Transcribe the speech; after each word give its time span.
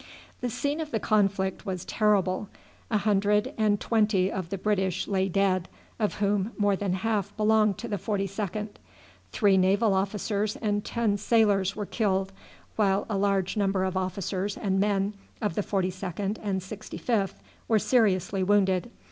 The 0.39 0.49
scene 0.49 0.79
of 0.81 0.89
the 0.89 0.99
conflict 0.99 1.63
was 1.63 1.85
terrible. 1.85 2.49
A 2.89 2.97
hundred 2.97 3.53
and 3.55 3.79
twenty 3.79 4.31
of 4.31 4.49
the 4.49 4.57
British 4.57 5.07
lay 5.07 5.29
dead, 5.29 5.69
of 5.99 6.15
whom 6.15 6.53
more 6.57 6.75
than 6.75 6.93
half 6.93 7.37
belonged 7.37 7.77
to 7.77 7.87
the 7.87 7.97
42d. 7.99 8.69
Three 9.31 9.57
naval 9.57 9.93
officers 9.93 10.55
and 10.55 10.83
ten 10.83 11.17
sailors 11.17 11.75
were 11.75 11.85
killed, 11.85 12.31
while 12.77 13.05
a 13.11 13.17
large 13.19 13.55
number 13.55 13.83
of 13.83 13.95
officers 13.95 14.57
and 14.57 14.79
men 14.79 15.13
of 15.39 15.53
the 15.53 15.61
42d 15.61 16.39
and 16.41 16.61
65th 16.61 17.35
were 17.67 17.77
seriously 17.77 18.41
wounded. 18.41 18.89